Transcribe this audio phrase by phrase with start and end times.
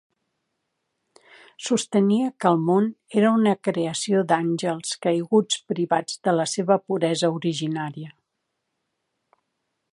[1.65, 2.87] Sostenia que el món
[3.21, 8.13] era una creació d'àngels caiguts privats de la seva puresa originària.